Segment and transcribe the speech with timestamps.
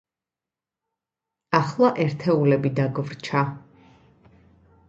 [1.59, 3.47] ახლა ერთეულები დაგვრჩა.